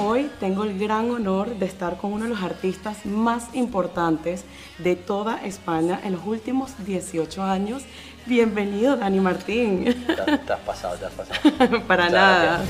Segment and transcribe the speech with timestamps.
[0.00, 4.44] Hoy tengo el gran honor de estar con uno de los artistas más importantes
[4.78, 7.82] de toda España en los últimos 18 años.
[8.24, 9.84] Bienvenido, Dani Martín.
[9.84, 11.40] Te, te has pasado, te has pasado.
[11.88, 12.44] Para Muchas nada.
[12.44, 12.68] gracias.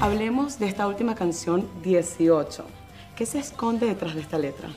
[0.00, 2.64] Hablemos de esta última canción, 18.
[3.14, 4.70] ¿Qué se esconde detrás de esta letra?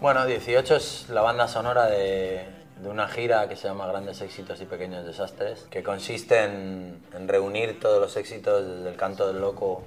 [0.00, 2.44] Bueno, 18 es la banda sonora de,
[2.80, 7.28] de una gira que se llama Grandes Éxitos y Pequeños Desastres, que consiste en, en
[7.28, 9.82] reunir todos los éxitos desde el canto del loco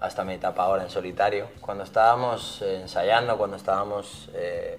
[0.00, 1.48] hasta mi etapa ahora en solitario.
[1.62, 4.78] Cuando estábamos eh, ensayando, cuando estábamos eh,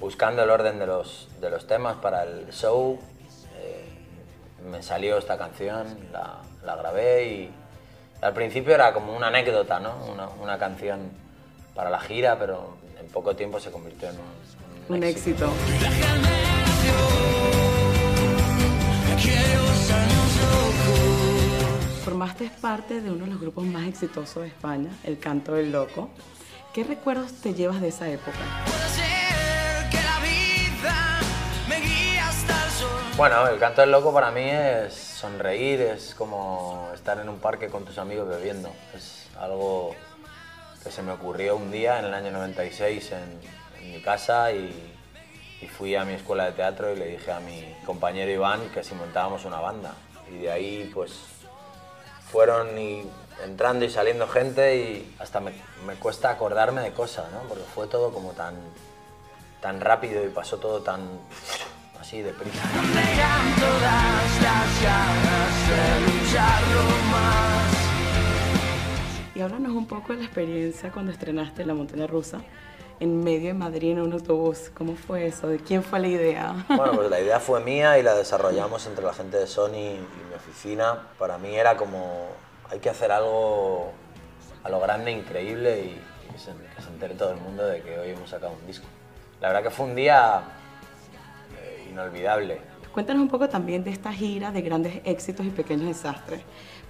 [0.00, 2.98] buscando el orden de los, de los temas para el show,
[3.58, 3.84] eh,
[4.70, 7.54] me salió esta canción, la, la grabé y
[8.22, 9.94] al principio era como una anécdota, ¿no?
[10.10, 11.10] Una, una canción
[11.74, 15.50] para la gira, pero en poco tiempo se convirtió en un, Un éxito.
[22.04, 26.10] Formaste parte de uno de los grupos más exitosos de España, El Canto del Loco.
[26.72, 28.38] ¿Qué recuerdos te llevas de esa época?
[33.16, 37.68] Bueno, el canto del loco para mí es sonreír, es como estar en un parque
[37.68, 38.70] con tus amigos bebiendo.
[38.94, 39.96] Es algo
[40.84, 43.40] que se me ocurrió un día en el año 96 en,
[43.80, 44.70] en mi casa y,
[45.60, 48.84] y fui a mi escuela de teatro y le dije a mi compañero Iván que
[48.84, 49.94] si montábamos una banda.
[50.30, 51.12] Y de ahí pues
[52.30, 53.06] fueron y
[53.44, 55.52] entrando y saliendo gente y hasta me,
[55.86, 57.40] me cuesta acordarme de cosas, ¿no?
[57.48, 58.54] Porque fue todo como tan,
[59.60, 61.00] tan rápido y pasó todo tan
[62.00, 62.62] así deprisa.
[69.34, 72.40] Y háblanos un poco de la experiencia cuando estrenaste La Montaña Rusa
[73.00, 74.70] en medio de Madrid en un autobús.
[74.76, 75.48] ¿Cómo fue eso?
[75.48, 76.64] ¿De quién fue la idea?
[76.68, 79.98] Bueno, pues la idea fue mía y la desarrollamos entre la gente de Sony y
[80.28, 81.08] mi oficina.
[81.18, 82.28] Para mí era como,
[82.70, 83.92] hay que hacer algo
[84.64, 87.82] a lo grande, increíble y, y que, se, que se entere todo el mundo de
[87.82, 88.86] que hoy hemos sacado un disco.
[89.40, 90.42] La verdad que fue un día
[91.58, 92.60] eh, inolvidable.
[92.92, 96.40] Cuéntanos un poco también de esta gira de grandes éxitos y pequeños desastres.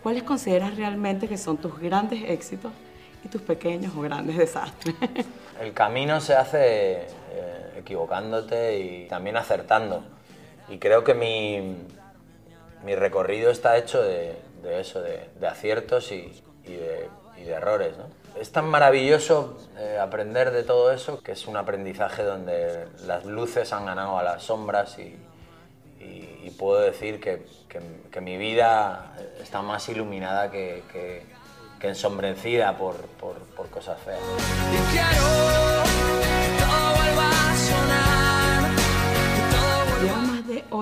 [0.05, 2.71] ¿Cuáles consideras realmente que son tus grandes éxitos
[3.25, 4.95] y tus pequeños o grandes desastres?
[5.61, 6.93] El camino se hace
[7.33, 10.03] eh, equivocándote y también acertando.
[10.69, 11.87] Y creo que mi,
[12.85, 17.09] mi recorrido está hecho de, de eso, de, aciertos y, de,
[17.47, 17.97] errores.
[17.97, 18.05] ¿no?
[18.41, 23.73] Es tan maravilloso eh, aprender de todo eso que es un aprendizaje donde las luces
[23.73, 25.17] han ganado a las sombras y,
[26.59, 29.13] puedo decir que, que- mi vida
[29.43, 31.23] está más iluminada que, que-
[31.87, 32.97] ensombrecida por-
[33.27, 34.19] por cosas feas.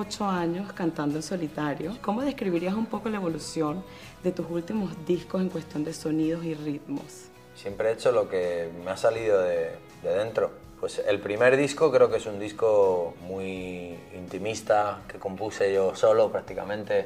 [0.05, 1.97] Ocho años cantando en solitario.
[2.01, 3.83] ¿Cómo describirías un poco la evolución
[4.23, 7.27] de tus últimos discos en cuestión de sonidos y ritmos?
[7.55, 9.71] Siempre he hecho lo que me ha salido de,
[10.03, 10.51] de dentro.
[10.79, 16.31] Pues el primer disco creo que es un disco muy intimista, que compuse yo solo
[16.31, 17.05] prácticamente.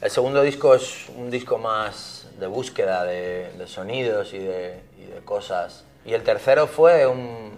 [0.00, 5.06] El segundo disco es un disco más de búsqueda de, de sonidos y de, y
[5.06, 5.84] de cosas.
[6.04, 7.52] Y el tercero fue un,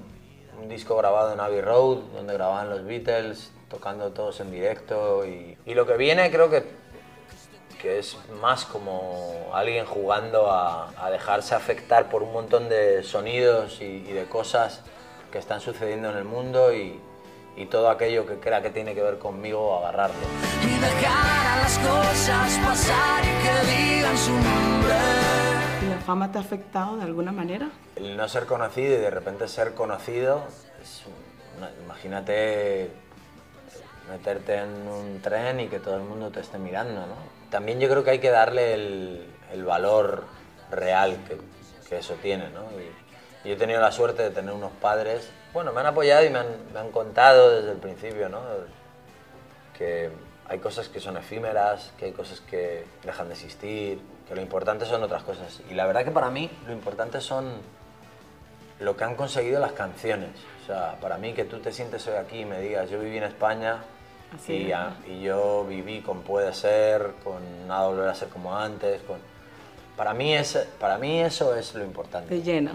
[0.62, 5.26] un disco grabado en Abbey Road, donde grababan los Beatles, tocando todos en directo.
[5.26, 6.86] Y, y lo que viene creo que
[7.80, 13.82] que es más como alguien jugando a, a dejarse afectar por un montón de sonidos
[13.82, 14.80] y, y de cosas
[15.30, 16.98] que están sucediendo en el mundo y,
[17.54, 20.16] y todo aquello que crea que tiene que ver conmigo, agarrarlo.
[20.62, 24.94] y dejar a las cosas pasar y que digan su nombre.
[25.82, 27.68] ¿Y la fama te ha afectado de alguna manera?
[27.96, 30.44] El no ser conocido y de repente ser conocido,
[30.82, 31.02] es
[31.58, 32.90] una- imagínate
[34.16, 37.16] meterte en un tren y que todo el mundo te esté mirando, ¿no?
[37.50, 40.24] También yo creo que hay que darle el, el valor
[40.70, 41.38] real que,
[41.88, 42.64] que eso tiene, ¿no?
[42.80, 46.30] Y, y he tenido la suerte de tener unos padres, bueno, me han apoyado y
[46.30, 48.40] me han, me han contado desde el principio, ¿no?
[49.76, 50.10] Que
[50.48, 54.84] hay cosas que son efímeras, que hay cosas que dejan de existir, que lo importante
[54.84, 55.60] son otras cosas.
[55.70, 57.60] Y la verdad que para mí lo importante son
[58.80, 60.30] lo que han conseguido las canciones.
[60.62, 63.16] O sea, para mí que tú te sientes hoy aquí y me digas, yo viví
[63.16, 63.84] en España
[64.48, 69.02] y, yo viví con Puede Ser, con Nada Volver a Ser Como Antes.
[69.02, 69.18] Con...
[69.96, 72.28] Para, mí es, para mí eso es lo importante.
[72.28, 72.72] Te llena.